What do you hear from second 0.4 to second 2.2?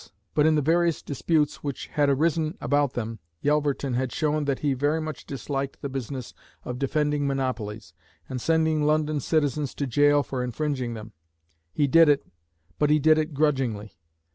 in the various disputes which had